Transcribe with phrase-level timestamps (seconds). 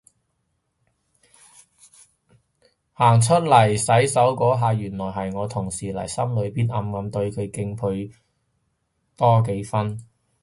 [2.95, 8.09] 行出嚟洗手嗰下原來係我同事嚟，心裏面暗暗對佢敬佩
[9.15, 10.03] 多幾分